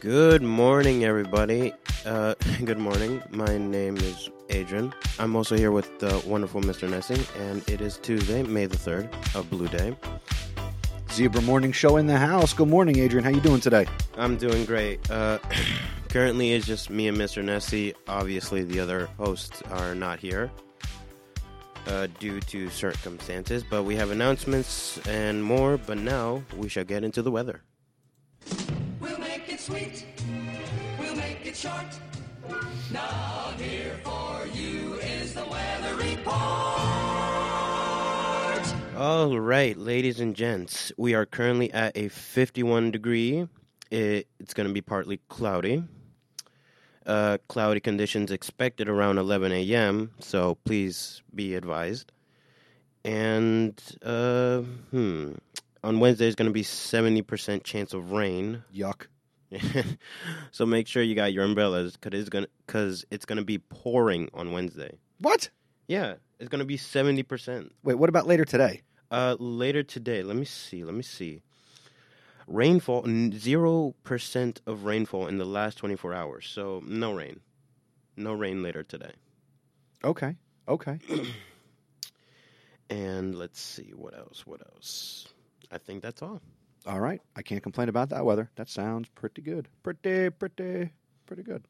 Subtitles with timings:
[0.00, 1.72] Good morning, everybody.
[2.04, 2.34] Uh,
[2.64, 3.22] good morning.
[3.30, 4.92] My name is Adrian.
[5.20, 6.88] I'm also here with the wonderful Mr.
[6.88, 9.08] Nesi, and it is Tuesday, May the 3rd,
[9.38, 9.94] a blue day.
[11.12, 12.52] Zebra Morning Show in the house.
[12.54, 13.24] Good morning, Adrian.
[13.24, 13.86] How you doing today?
[14.16, 15.10] I'm doing great.
[15.10, 15.38] Uh,
[16.08, 17.42] currently, it's just me and Mr.
[17.42, 17.94] Nesi.
[18.06, 20.52] Obviously, the other hosts are not here
[21.88, 25.78] uh, due to circumstances, but we have announcements and more.
[25.78, 27.62] But now, we shall get into the weather.
[29.00, 30.06] We'll make it sweet.
[30.98, 31.86] We'll make it short.
[39.00, 43.48] All right, ladies and gents, we are currently at a 51 degree.
[43.90, 45.84] It, it's going to be partly cloudy.
[47.06, 52.12] Uh, cloudy conditions expected around 11 a.m., so please be advised.
[53.02, 54.58] And uh,
[54.90, 55.32] hmm,
[55.82, 58.64] on Wednesday is going to be 70% chance of rain.
[58.70, 59.06] Yuck.
[60.50, 63.56] so make sure you got your umbrellas because it's going because it's going to be
[63.56, 64.98] pouring on Wednesday.
[65.20, 65.48] What?
[65.88, 67.70] Yeah, it's going to be 70%.
[67.82, 68.82] Wait, what about later today?
[69.10, 70.84] Uh, later today, let me see.
[70.84, 71.42] Let me see.
[72.46, 76.48] Rainfall zero percent of rainfall in the last twenty four hours.
[76.50, 77.40] So no rain,
[78.16, 79.12] no rain later today.
[80.04, 80.36] Okay.
[80.68, 80.98] Okay.
[82.90, 84.44] And let's see what else.
[84.46, 85.28] What else?
[85.70, 86.42] I think that's all.
[86.86, 87.22] All right.
[87.36, 88.50] I can't complain about that weather.
[88.56, 89.68] That sounds pretty good.
[89.84, 90.90] Pretty, pretty,
[91.24, 91.64] pretty good.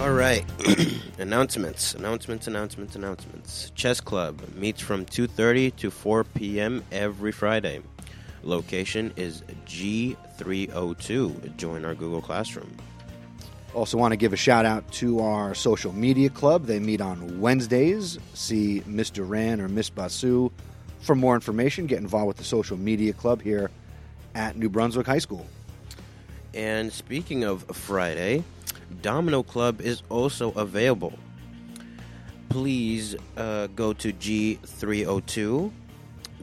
[0.00, 0.46] All right.
[1.18, 1.94] announcements.
[1.94, 2.46] Announcements.
[2.46, 2.96] Announcements.
[2.96, 3.70] Announcements.
[3.74, 6.82] Chess Club meets from two thirty to four p.m.
[6.90, 7.82] every Friday.
[8.42, 11.38] Location is G three O two.
[11.58, 12.74] Join our Google Classroom.
[13.74, 16.64] Also, want to give a shout out to our social media club.
[16.64, 18.18] They meet on Wednesdays.
[18.32, 20.50] See Miss Duran or Miss Basu
[21.00, 21.84] for more information.
[21.84, 23.70] Get involved with the social media club here
[24.34, 25.46] at New Brunswick High School.
[26.54, 28.44] And speaking of Friday,
[29.02, 31.12] Domino Club is also available.
[32.48, 35.70] Please uh, go to G302.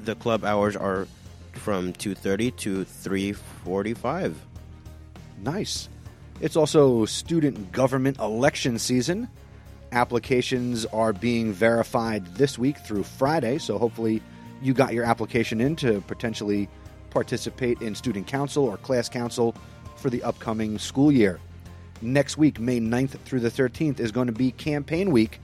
[0.05, 1.07] The club hours are
[1.53, 4.35] from 2:30 to 3:45.
[5.43, 5.89] Nice.
[6.39, 9.27] It's also student government election season.
[9.91, 14.21] Applications are being verified this week through Friday, so hopefully
[14.61, 16.69] you got your application in to potentially
[17.09, 19.55] participate in student council or class council
[19.95, 21.39] for the upcoming school year.
[22.01, 25.39] Next week, May 9th through the 13th, is going to be campaign week.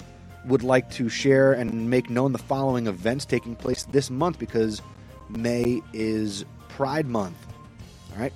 [0.46, 4.81] would like to share and make known the following events taking place this month because
[5.29, 7.38] May is Pride Month.
[8.13, 8.34] All right.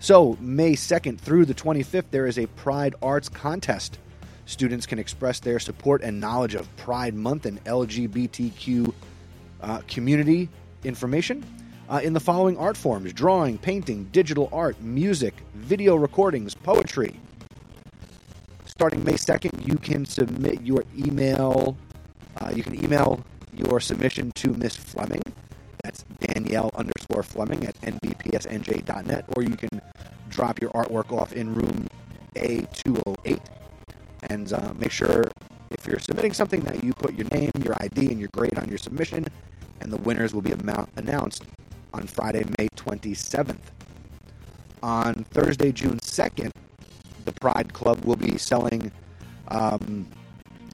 [0.00, 3.98] So, May 2nd through the 25th, there is a Pride Arts Contest.
[4.46, 8.92] Students can express their support and knowledge of Pride Month and LGBTQ
[9.62, 10.50] uh, community
[10.82, 11.44] information
[11.88, 17.18] uh, in the following art forms drawing, painting, digital art, music, video recordings, poetry.
[18.76, 21.76] Starting May 2nd, you can submit your email.
[22.40, 25.22] Uh, you can email your submission to Miss Fleming.
[25.84, 29.80] That's Danielle underscore Fleming at nbpsnj.net, or you can
[30.28, 31.86] drop your artwork off in room
[32.34, 33.38] A208
[34.28, 35.22] and uh, make sure
[35.70, 38.68] if you're submitting something that you put your name, your ID, and your grade on
[38.68, 39.24] your submission,
[39.82, 41.44] and the winners will be amount- announced
[41.92, 43.56] on Friday, May 27th.
[44.82, 46.50] On Thursday, June 2nd,
[47.24, 48.90] the Pride Club will be selling
[49.48, 50.08] um,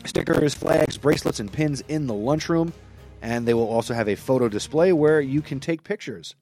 [0.04, 2.72] stickers, flags, bracelets, and pins in the lunchroom,
[3.22, 6.34] and they will also have a photo display where you can take pictures.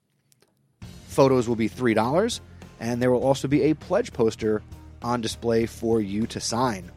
[1.09, 2.41] Photos will be $3,
[2.81, 4.63] and there will also be a pledge poster
[5.03, 6.91] on display for you to sign.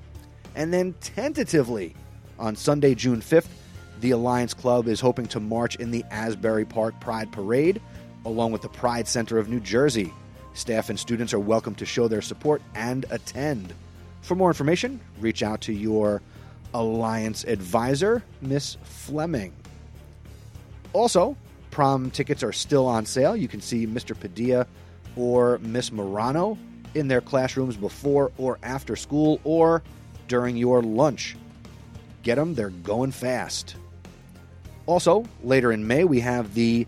[0.56, 1.96] And then tentatively
[2.38, 3.48] on Sunday, June 5th,
[4.02, 7.82] the Alliance Club is hoping to march in the Asbury Park Pride Parade
[8.26, 10.14] along with the Pride Center of New Jersey.
[10.54, 13.74] Staff and students are welcome to show their support and attend.
[14.22, 16.22] For more information, reach out to your
[16.74, 19.54] Alliance advisor, Miss Fleming.
[20.94, 21.36] Also,
[21.70, 23.36] prom tickets are still on sale.
[23.36, 24.18] You can see Mr.
[24.18, 24.68] Padilla
[25.16, 26.58] or Miss Morano
[26.96, 29.82] in their classrooms before or after school or
[30.28, 31.38] during your lunch.
[32.24, 33.76] Get them, they're going fast.
[34.86, 36.86] Also, later in May, we have the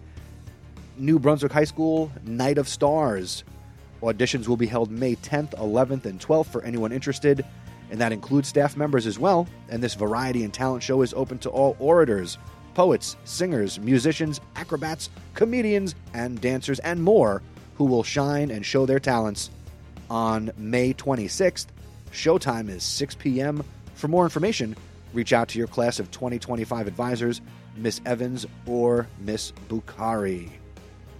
[0.97, 3.43] New Brunswick High School Night of Stars.
[4.03, 7.45] Auditions will be held May 10th, 11th, and 12th for anyone interested,
[7.89, 9.47] and that includes staff members as well.
[9.69, 12.37] And this variety and talent show is open to all orators,
[12.73, 17.41] poets, singers, musicians, acrobats, comedians, and dancers, and more
[17.75, 19.49] who will shine and show their talents
[20.09, 21.67] on May 26th.
[22.11, 23.63] Showtime is 6 p.m.
[23.95, 24.75] For more information,
[25.13, 27.41] reach out to your class of 2025 advisors,
[27.77, 30.49] Miss Evans or Miss Bukhari.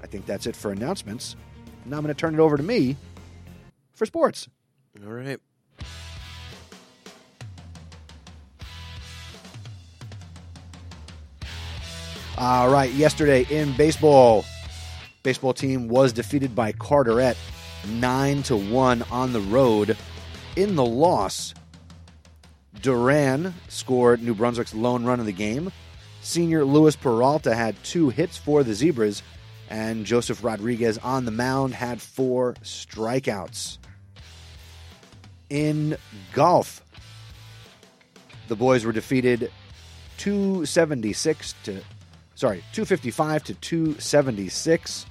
[0.04, 1.36] I think that's it for announcements.
[1.86, 2.96] Now I'm going to turn it over to me
[3.94, 4.48] for sports.
[5.06, 5.40] All right.
[12.36, 14.44] All right, yesterday in baseball,
[15.22, 17.38] baseball team was defeated by Carteret
[17.88, 19.96] 9 to 1 on the road.
[20.56, 21.54] In the loss,
[22.82, 25.72] Duran scored New Brunswick's lone run of the game.
[26.22, 29.22] Senior Luis Peralta had two hits for the Zebras,
[29.70, 33.78] and Joseph Rodriguez on the mound had four strikeouts.
[35.50, 35.98] In
[36.34, 36.84] golf,
[38.48, 39.52] the boys were defeated
[40.18, 41.82] 276 to
[42.36, 45.06] sorry 255 to 276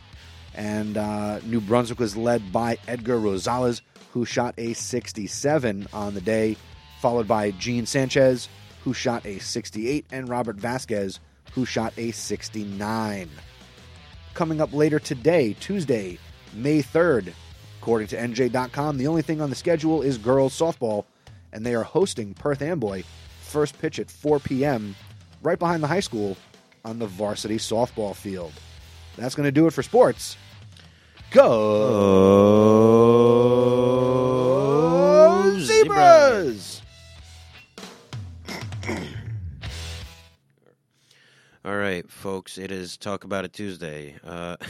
[0.55, 3.81] and uh, new brunswick was led by edgar rosales
[4.13, 6.57] who shot a 67 on the day
[7.01, 8.49] followed by gene sanchez
[8.85, 11.21] who shot a 68 and robert vasquez
[11.53, 13.29] who shot a 69
[14.35, 16.19] coming up later today tuesday
[16.55, 17.33] may 3rd
[17.81, 21.05] according to nj.com the only thing on the schedule is girls softball
[21.53, 23.03] and they are hosting perth amboy
[23.41, 24.95] first pitch at 4 p.m
[25.43, 26.37] right behind the high school
[26.85, 28.53] on the varsity softball field.
[29.17, 30.37] That's going to do it for sports.
[31.31, 32.72] Go
[42.53, 42.65] folks.
[42.65, 44.17] It is Talk About It Tuesday.
[44.25, 44.57] Uh,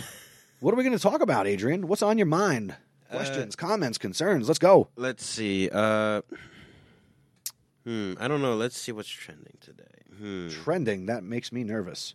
[0.60, 1.88] What are we going to talk about, Adrian?
[1.88, 2.76] What's on your mind?
[3.10, 4.46] Questions, comments, concerns.
[4.46, 4.86] Let's go.
[4.94, 5.68] let's see.
[5.68, 6.22] Uh,
[7.84, 8.12] hmm.
[8.20, 8.54] I don't know.
[8.54, 9.82] Let's see what's trending today.
[10.16, 10.50] Hmm.
[10.50, 11.06] Trending.
[11.06, 12.14] That makes me nervous.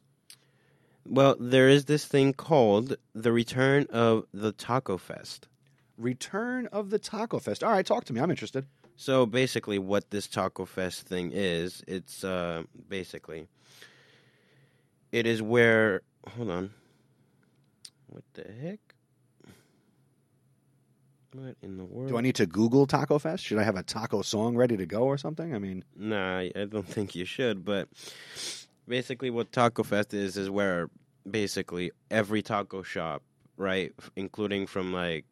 [1.06, 5.50] Well, there is this thing called the return of the Taco Fest.
[5.98, 7.66] Return of the Taco Fest.
[7.66, 8.22] All right, talk to me.
[8.22, 8.66] I'm interested.
[8.96, 13.50] So basically, what this Taco Fest thing is, it's uh, basically
[15.12, 16.01] it is where.
[16.36, 16.74] Hold on.
[18.07, 18.80] What the heck?
[21.33, 22.09] What in the world?
[22.09, 23.44] Do I need to Google Taco Fest?
[23.44, 25.54] Should I have a taco song ready to go or something?
[25.54, 27.63] I mean, Nah, I don't think you should.
[27.65, 27.89] But
[28.88, 30.89] basically, what Taco Fest is is where
[31.30, 33.21] basically every taco shop,
[33.57, 35.25] right, including from like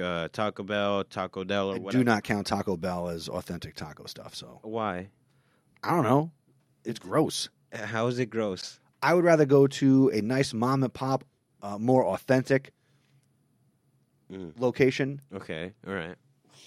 [0.00, 2.02] uh, Taco Bell, Taco Del, or I whatever.
[2.02, 4.34] do not count Taco Bell as authentic taco stuff.
[4.34, 5.08] So Why?
[5.82, 6.30] I don't know.
[6.84, 7.48] It's gross.
[7.72, 8.80] How is it gross?
[9.02, 11.24] I would rather go to a nice mom and pop,
[11.62, 12.72] uh, more authentic
[14.30, 14.52] Mm.
[14.58, 15.22] location.
[15.32, 16.14] Okay, all right.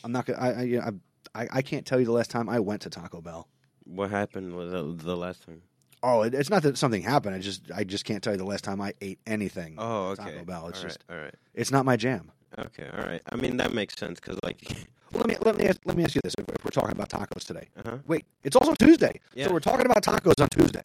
[0.03, 0.39] I'm not gonna.
[0.39, 0.99] I, I, you know,
[1.35, 3.47] I I can't tell you the last time I went to Taco Bell.
[3.83, 5.61] What happened with the, the last time?
[6.01, 7.35] Oh, it, it's not that something happened.
[7.35, 9.75] I just I just can't tell you the last time I ate anything.
[9.77, 10.23] Oh, okay.
[10.31, 10.69] Taco Bell.
[10.69, 11.35] It's All right, just all right.
[11.53, 12.31] it's not my jam.
[12.59, 13.21] Okay, all right.
[13.31, 14.61] I mean that makes sense because like,
[15.13, 17.09] Well, let me let me ask, let me ask you this: if we're talking about
[17.09, 17.97] tacos today, uh-huh.
[18.07, 19.47] wait, it's also Tuesday, Yeah.
[19.47, 20.83] so we're talking about tacos on Tuesday.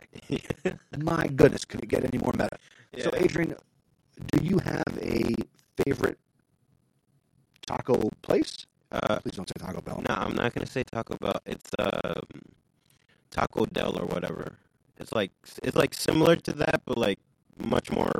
[0.99, 2.57] My goodness, could it get any more meta?
[3.03, 3.55] So, Adrian,
[4.33, 5.35] do you have a
[5.85, 6.19] favorite
[7.67, 8.67] taco place?
[8.93, 10.03] uh, Please don't say Taco Bell.
[10.09, 11.41] no, I'm not gonna say Taco Bell.
[11.45, 12.23] It's um,
[13.31, 14.59] Taco Del or whatever.
[14.99, 15.31] It's like
[15.63, 17.19] it's like similar to that, but like
[17.59, 18.13] much more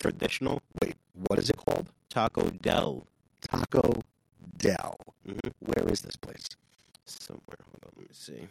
[0.00, 0.60] traditional.
[0.82, 0.94] Wait,
[1.28, 1.90] what is it called?
[2.18, 3.06] Taco Dell.
[3.42, 4.02] Taco
[4.56, 4.98] Dell.
[5.24, 5.52] Mhm.
[5.60, 6.48] Where is this place?
[7.04, 7.58] Somewhere.
[7.62, 7.92] Hold on.
[7.96, 8.48] Let me see.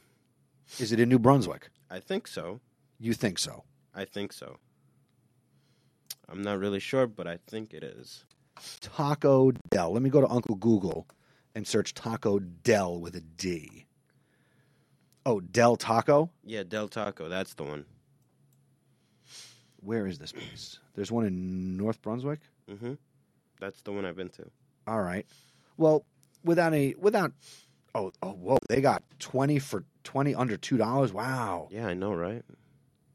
[0.81, 1.69] Is it in New Brunswick?
[1.89, 2.61] I think so.
[2.97, 3.65] You think so?
[3.93, 4.57] I think so.
[6.29, 8.23] I'm not really sure, but I think it is.
[8.79, 9.91] Taco Dell.
[9.91, 11.05] Let me go to Uncle Google
[11.53, 13.85] and search Taco Dell with a D.
[15.25, 16.31] Oh, Del Taco?
[16.45, 17.27] Yeah, Del Taco.
[17.27, 17.85] That's the one.
[19.81, 20.79] Where is this place?
[20.95, 22.39] There's one in North Brunswick?
[22.69, 22.93] hmm
[23.59, 24.45] That's the one I've been to.
[24.87, 25.25] All right.
[25.77, 26.05] Well,
[26.43, 27.33] without any without
[27.95, 31.11] oh oh whoa, they got 20 for 20 under $2.
[31.11, 31.67] Wow.
[31.71, 32.43] Yeah, I know, right?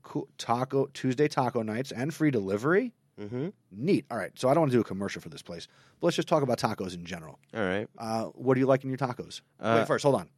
[0.02, 0.28] Cool.
[0.38, 2.92] Taco Tuesday taco nights and free delivery?
[3.20, 3.48] Mm-hmm.
[3.70, 4.04] Neat.
[4.10, 4.32] All right.
[4.38, 5.68] So I don't want to do a commercial for this place.
[6.00, 7.38] But let's just talk about tacos in general.
[7.54, 7.88] All right.
[7.98, 9.40] Uh, what do you like in your tacos?
[9.60, 10.28] Uh, Wait, first, hold on.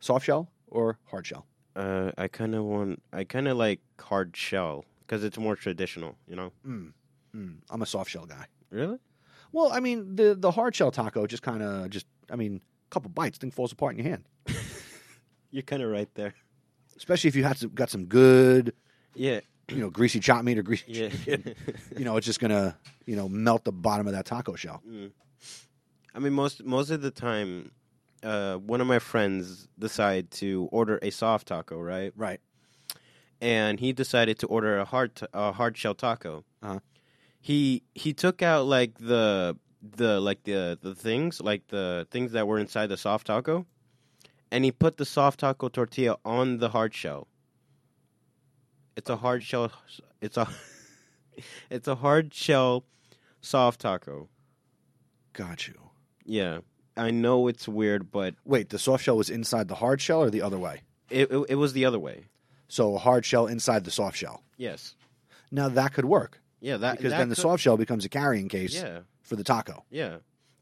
[0.00, 1.46] Soft shell or hard shell?
[1.74, 3.02] Uh, I kind of want.
[3.12, 6.16] I kind of like hard shell because it's more traditional.
[6.28, 6.52] You know.
[6.66, 6.92] Mm.
[7.34, 7.56] Mm.
[7.70, 8.46] I'm a soft shell guy.
[8.70, 8.98] Really?
[9.52, 12.90] Well, I mean, the the hard shell taco just kind of just, I mean, a
[12.90, 14.24] couple bites, thing falls apart in your hand.
[15.50, 16.34] You're kind of right there.
[16.96, 18.74] Especially if you had some, got some good,
[19.14, 21.08] Yeah, you know, greasy chop meat or greasy yeah.
[21.08, 21.54] chicken.
[21.98, 24.82] you know, it's just gonna, you know, melt the bottom of that taco shell.
[26.14, 27.72] I mean, most most of the time,
[28.22, 32.12] uh, one of my friends decided to order a soft taco, right?
[32.16, 32.40] Right.
[33.40, 36.44] And he decided to order a hard t- a hard shell taco.
[36.62, 36.78] Uh-huh.
[37.42, 42.46] He he took out like the the like the the things like the things that
[42.46, 43.66] were inside the soft taco,
[44.52, 47.26] and he put the soft taco tortilla on the hard shell.
[48.96, 49.72] It's a hard shell.
[50.20, 50.48] It's a
[51.70, 52.84] it's a hard shell
[53.40, 54.28] soft taco.
[55.32, 55.74] Got you.
[56.24, 56.60] Yeah,
[56.96, 60.30] I know it's weird, but Wait, the soft shell was inside the hard shell or
[60.30, 60.82] the other way?
[61.10, 62.26] it it, it was the other way.
[62.68, 64.44] So a hard shell inside the soft shell.
[64.56, 64.94] Yes.
[65.50, 68.08] Now that could work Yeah, that because that then the could- soft shell becomes a
[68.08, 69.84] carrying case Yeah, for the taco.
[69.90, 70.18] yeah.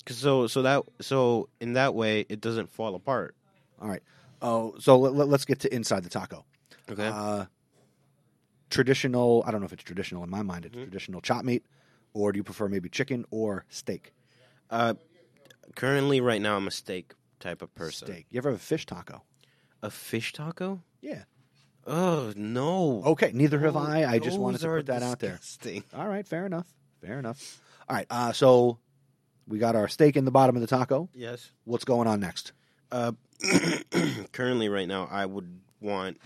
[0.08, 3.36] so so that so in that way it doesn't fall apart.
[3.80, 4.02] All right.
[4.42, 6.44] Oh, so let, us get to inside the taco.
[6.90, 7.06] Okay.
[7.06, 7.44] Uh,
[8.70, 9.42] traditional.
[9.46, 10.64] I don't know if it's traditional in my mind.
[10.64, 10.78] Mm-hmm.
[10.78, 11.64] It's traditional chop meat,
[12.14, 14.12] or do you prefer maybe chicken or steak?
[14.70, 14.94] uh,
[15.76, 18.08] currently, right now, I'm a steak type of person.
[18.08, 18.26] Steak.
[18.30, 19.22] You ever have a fish taco?
[19.82, 20.82] A fish taco?
[21.00, 21.24] Yeah.
[21.92, 23.02] Oh no.
[23.04, 23.32] Okay.
[23.34, 24.04] Neither have Those- I.
[24.12, 25.36] I just wanted to put that out there.
[25.36, 25.84] disgusting.
[25.94, 26.26] All right.
[26.26, 26.66] Fair enough.
[27.04, 27.60] Fair enough.
[27.88, 28.06] All right.
[28.08, 28.78] Uh, so
[29.48, 31.08] we got our steak in the bottom of the taco.
[31.14, 31.50] Yes.
[31.64, 32.52] What's going on next?
[32.92, 33.12] Uh,
[34.32, 36.18] currently, right now, I would want.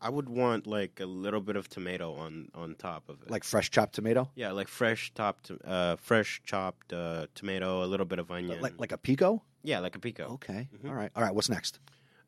[0.00, 3.30] I would want like a little bit of tomato on on top of it.
[3.30, 8.04] Like fresh chopped tomato, yeah, like fresh chopped, uh, fresh chopped uh, tomato, a little
[8.04, 8.60] bit of onion.
[8.60, 9.42] like like a pico.
[9.62, 10.24] yeah, like a pico.
[10.34, 10.68] Okay.
[10.76, 10.88] Mhm.
[10.90, 11.10] All right.
[11.16, 11.34] All right.
[11.34, 11.78] What's next?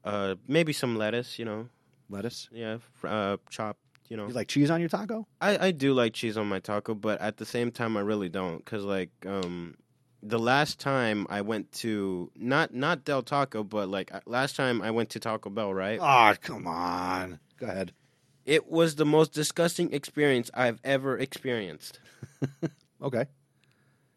[0.05, 1.39] Uh, maybe some lettuce.
[1.39, 1.69] You know,
[2.09, 2.49] Lettuce.
[2.53, 3.81] yeah, fr- uh, chopped.
[4.09, 5.27] You know, You like cheese on your taco?
[5.41, 8.29] I I do like cheese on my taco, but at the same time, I really
[8.29, 9.75] don't, cause like um,
[10.23, 14.81] the last time I went to not not Del Taco, but like uh, last time
[14.81, 15.99] I went to Taco Bell, right?
[16.01, 17.41] Oh, come on.
[17.59, 17.93] Go ahead.
[18.45, 21.99] It was the most disgusting experience I've ever experienced.
[23.03, 23.27] Okay.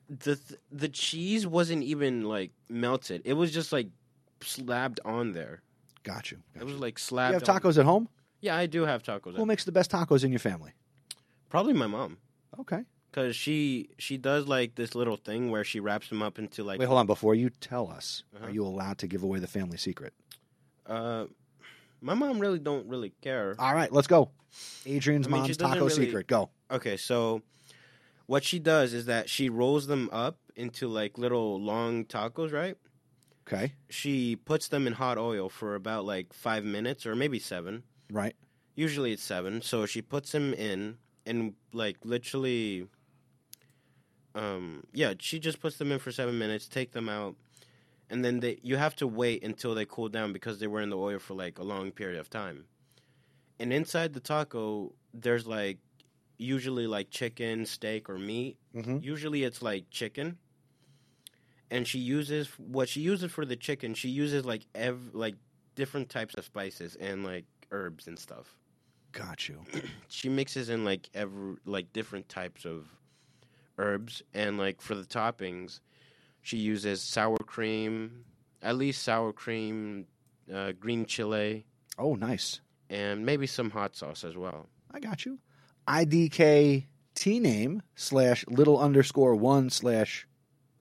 [0.08, 3.22] The th- the cheese wasn't even like melted.
[3.26, 3.88] It was just like
[4.42, 5.62] slabbed on there.
[6.04, 6.38] Got you.
[6.54, 6.80] Got It was you.
[6.80, 7.34] like You slabbed.
[7.34, 8.10] have on- tacos at home?
[8.42, 9.36] Yeah, I do have tacos.
[9.36, 10.72] Who makes the best tacos in your family?
[11.50, 12.18] Probably my mom,
[12.60, 12.84] Okay.
[13.12, 16.80] cause she she does like this little thing where she wraps them up into like
[16.80, 17.08] Wait, hold on.
[17.08, 18.46] Before you tell us, Uh-huh.
[18.46, 20.14] are you allowed to give away the family secret?
[20.86, 21.26] Uh,
[22.02, 23.56] my mom really don't really care.
[23.60, 24.32] All right, let's go.
[24.86, 26.28] Adrian's I mean, mom's taco really- secret.
[26.28, 26.50] Go.
[26.72, 27.42] Okay, so
[28.26, 32.78] what she does is that she rolls them up into like little long tacos, right?
[33.52, 33.74] Okay.
[33.90, 37.84] She puts them in hot oil for about like five minutes or maybe seven.
[38.12, 38.36] Right.
[38.76, 39.62] Usually it's seven.
[39.62, 42.88] So she puts them in and like literally,
[44.36, 47.36] um, yeah, she just puts them in for seven minutes, take them out,
[48.10, 50.90] and then they you have to wait until they cool down because they were in
[50.90, 52.66] the oil for like a long period of time.
[53.60, 55.80] And inside the taco, there's like
[56.38, 58.58] usually like chicken, steak, or meat.
[58.76, 59.00] Mm-hmm.
[59.02, 60.38] Usually it's like chicken.
[61.72, 63.94] And she uses what she uses for the chicken.
[63.94, 65.36] She uses like ev- like
[65.76, 68.56] different types of spices and like herbs and stuff.
[69.12, 69.62] Got you.
[70.08, 72.88] She mixes in like every like different types of
[73.78, 75.80] herbs and like for the toppings,
[76.42, 78.26] she uses sour cream,
[78.62, 80.06] at least sour cream,
[80.54, 81.66] uh, green chile,
[81.98, 82.62] Oh, nice.
[82.90, 84.68] and maybe some hot sauce as well.
[84.92, 85.38] I got you.
[85.88, 86.86] IDK
[87.16, 90.28] T name slash little underscore one slash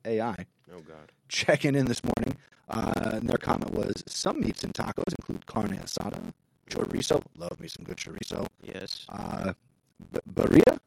[0.04, 1.12] AI Oh God.
[1.28, 2.36] checking in this morning.
[2.68, 6.20] Uh, and their comment was some meats and tacos include carne asada,
[6.68, 7.22] chorizo.
[7.36, 8.46] Love me some good chorizo.
[8.62, 9.06] Yes.
[9.08, 9.54] Uh,
[10.12, 10.78] b- birria,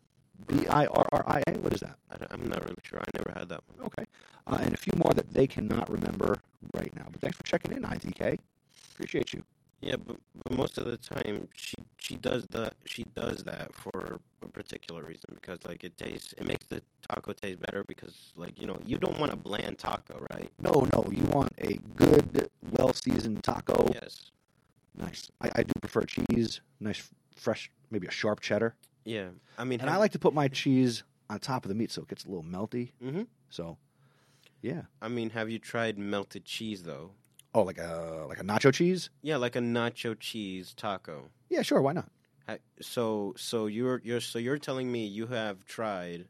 [0.47, 1.53] B I R R I A.
[1.59, 1.95] What is that?
[2.11, 2.99] I I'm not really sure.
[2.99, 3.87] I never had that one.
[3.87, 4.05] Okay.
[4.47, 6.39] Uh, and a few more that they cannot remember
[6.75, 7.05] right now.
[7.11, 8.37] But thanks for checking in, IDK.
[8.93, 9.43] Appreciate you.
[9.81, 11.73] Yeah, but, but most of the time she
[12.11, 16.45] she does that she does that for a particular reason because like it tastes it
[16.45, 20.19] makes the taco taste better because like you know you don't want a bland taco
[20.33, 23.87] right No, no, you want a good, well seasoned taco.
[23.93, 24.31] yes
[24.97, 25.29] Nice.
[25.39, 26.59] I, I do prefer cheese.
[26.81, 28.75] Nice, fresh, maybe a sharp cheddar.
[29.05, 31.91] yeah I mean And I like to put my cheese on top of the meat
[31.91, 32.91] so it gets a little melty.
[33.01, 33.77] hmm So,
[34.61, 34.81] yeah.
[35.01, 37.11] I mean have you tried melted cheese though
[37.53, 39.09] Oh, like a like a nacho cheese?
[39.21, 41.81] yeah like a nacho cheese taco Yeah, sure.
[41.81, 42.09] Why not?
[42.47, 46.27] Ha- so so you're you're so you're telling me you have tried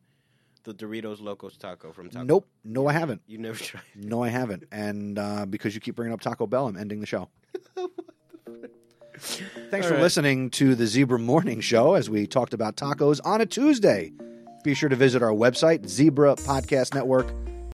[0.64, 2.48] the Doritos Locos taco from Taco Nope.
[2.64, 3.22] No, I haven't.
[3.28, 4.64] you never tried No, I haven't.
[4.72, 7.30] And uh, because you keep bringing up Taco Bell, I'm ending the show.
[9.70, 10.02] Thanks All for right.
[10.02, 14.12] listening to the Zebra Morning Show as we talked about tacos on a Tuesday.
[14.64, 17.48] Be sure to visit our website, zebrapodcastnetwork.com